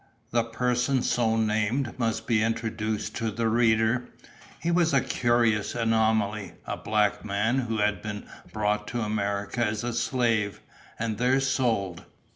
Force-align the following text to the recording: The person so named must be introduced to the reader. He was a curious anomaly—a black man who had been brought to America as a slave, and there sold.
The 0.31 0.43
person 0.45 1.03
so 1.03 1.37
named 1.37 1.93
must 1.99 2.25
be 2.25 2.41
introduced 2.41 3.15
to 3.17 3.29
the 3.29 3.47
reader. 3.47 4.07
He 4.59 4.71
was 4.71 4.95
a 4.95 5.01
curious 5.01 5.75
anomaly—a 5.75 6.77
black 6.77 7.23
man 7.23 7.59
who 7.59 7.77
had 7.77 8.01
been 8.01 8.25
brought 8.51 8.87
to 8.87 9.01
America 9.01 9.63
as 9.63 9.83
a 9.83 9.93
slave, 9.93 10.59
and 10.97 11.19
there 11.19 11.39
sold. 11.39 12.03